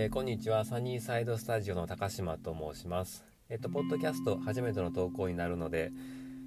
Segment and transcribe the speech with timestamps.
[0.00, 0.64] えー、こんにちは。
[0.64, 3.24] サニーサイドスタジオの高島と申します。
[3.48, 5.90] えっ、とポッドキャスト初めての投稿になるので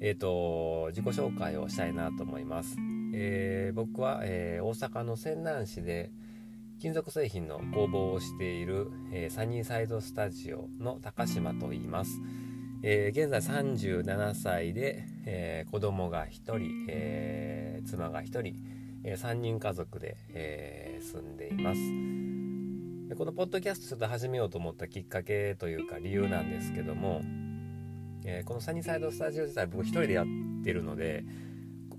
[0.00, 2.76] えっ、と自己紹介をしたいなと思います、
[3.12, 6.10] えー、僕は、え大阪の泉南市で
[6.80, 12.22] 金属製品の工房をしている、えサニーサイドスタジオの高島と言います。
[12.82, 18.54] え、現在37歳で、えー、子供が1人、え、妻が1人、
[19.04, 22.33] え3人家族で、え住んでいます。
[23.08, 27.20] でこのポッドキャストちょっと始めようと思ったきっかけというか理由なんですけども、
[28.24, 30.26] えこのサニーサイドスタジオ自体僕1人でやっ
[30.64, 31.24] てるので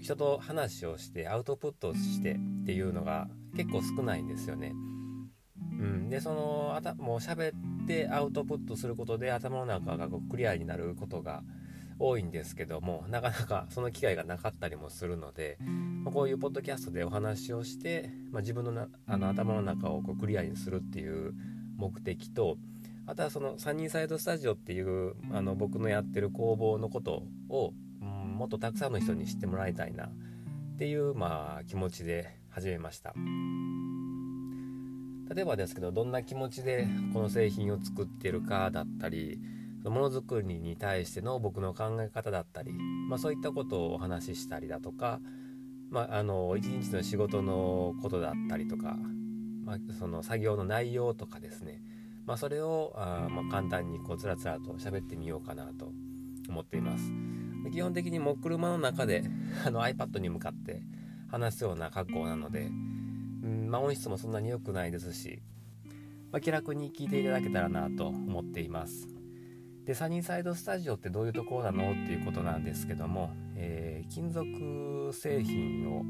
[0.00, 4.72] 人と話をしてアウトプットしてっていうのが結構少ないんですよね。
[5.80, 11.42] うん、でそのあたもう喋ってアウトプットすることで頭の中がこうクリアになることが
[11.98, 15.58] 多いんですけどもなかなかその機会がなかったりもするので、
[16.04, 21.34] ま、こういうポッドキャストでお話をして、まあ、自分のなあの頭の中をこうクリアにするっていう
[21.76, 22.56] 目的と
[23.06, 30.10] あとはそのサニーサイドスタジオっていうあの僕のやってる工房のことを、うん、もっとたくさんの人に知ってもらいたいなっ
[30.78, 33.14] ていう、まあ、気持ちで始めました。
[35.34, 39.40] 例えばですけどどんな気持ちでこの製品を作ってるかだったり
[39.90, 42.72] ものづくりに対しての僕の考え方だったり、
[43.08, 45.20] まあ、そういったことをお話ししたりだとか、
[45.90, 48.96] まあ、あの一日の仕事のことだったりとか、
[49.64, 51.82] まあ、その作業の内容とかですね、
[52.26, 55.92] まあ、それをあ、ま簡単にこうつらつらと喋ってみようかなと
[56.48, 57.04] 思っています。
[57.72, 59.24] 基本的にもう車の中で
[59.64, 60.82] あの iPad に向かって
[61.28, 62.70] 話すような格好なので
[63.42, 65.42] うんまあ、音質もそんなに良くないですし、
[66.30, 69.08] まあ、気楽に聴いていただけたらなと思っています
[69.84, 76.02] でサニーサイドスタジオってどういうところなのっていうことなんですけども、えー、金属製品を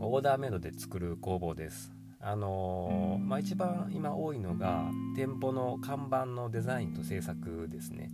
[0.00, 1.92] オーダーメイドで作る工房です。
[2.22, 8.10] あのー、まあ、一番今多いのが店舗の看板のデザインと制作ですね。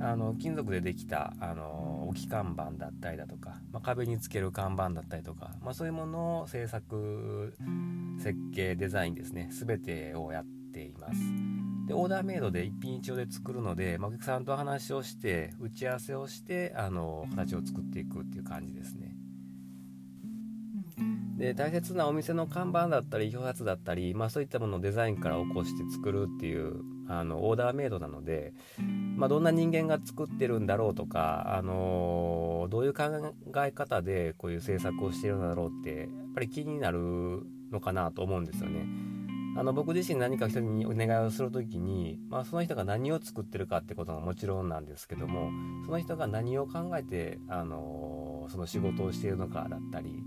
[0.00, 7.56] あの金属でできたあの置き看板だったりだとか、まあ、壁につける看板だったりとか、まあ、そういうものを制作
[8.18, 9.48] 設計デザインですね。
[9.52, 11.73] 全てをやっています。
[11.86, 19.14] でオーダーメイドで一品一応で作るので、まあ、お客さんと話をして打ち合わせをしてあの形を作っていくっていう感じですね
[21.36, 28.54] で大切なお店の看板だったり表札だったり、まあ、そういったものをデザインから起こして作るっていうあのオーダーメイドなので、
[29.16, 33.34] まあ、どんな人間が作ってるんだろうとか、あのー、どういう考
[33.64, 39.13] え方でこういう制作をしてるんだろうってやっぱり気になるのかなと思うんですよね。
[39.56, 45.50] あの僕自身何か人にお願いをする時に、まあ、その人が何を作ってるかってことももちろんなんですけども
[45.84, 50.24] その人が何を考えて、あの、その仕事をしているのかだったり、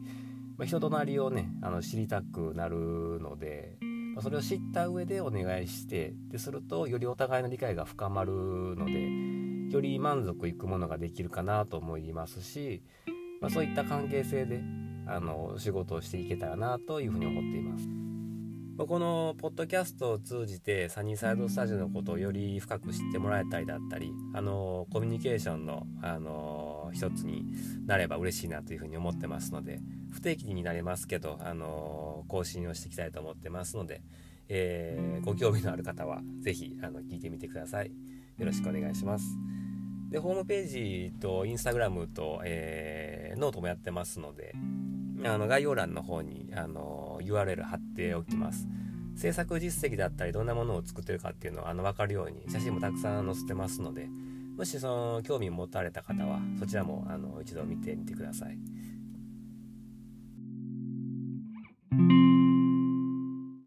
[0.57, 3.77] まあ、人となりをねあの知りたくなるので。
[4.17, 8.33] まそれを知った上でお願いしてでするとよりお互いの理解が深まる
[8.75, 12.81] のでより満足いくものができるかなと思いますし、
[13.41, 14.63] まあ、そういった関係性で
[15.05, 17.88] あの仕事をしていけたらなというふうに思っています。
[18.77, 27.43] まこのポッドキャストを通じてサニーサイドスタジオのことをより深く知ってもらえたりだったりあのコミュニケーションのあの一つに
[27.88, 29.79] なれば嬉しいなというふうに思ってますので
[30.11, 34.03] 不定期になりますけどあの更新をしていきたいと思ってますので、
[34.47, 37.91] えー、ご興味のある方は是非あの聞いてみてください。
[38.38, 39.25] よろしくお願いします。
[40.11, 44.53] でホームページとインスタグラムと、えー、ノートもやってますので
[45.23, 48.67] あの概要欄の方にあの URL 貼っておきます。
[49.16, 54.07] 制作実績だったりどんなものを作ってるかっていうのはあの分かるように写真もたくさん載せてますので
[54.56, 58.59] もしその興味を持たれた方はそちらもあの一度見てみてください。